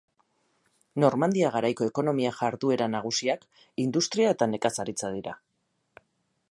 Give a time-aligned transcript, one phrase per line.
[1.03, 3.45] Normandia Garaiko ekonomia jarduera nagusiak
[3.87, 5.37] industria eta nekazaritza dira.